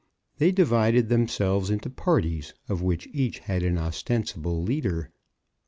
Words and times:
They 0.39 0.51
divided 0.51 1.09
themselves 1.09 1.69
into 1.69 1.87
parties, 1.91 2.55
of 2.67 2.81
which 2.81 3.07
each 3.13 3.37
had 3.37 3.61
an 3.61 3.77
ostensible 3.77 4.59
leader. 4.63 5.11